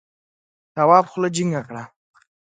تواب 0.73 1.05
خوله 1.11 1.29
جینگه 1.35 1.61
کړه. 1.67 1.83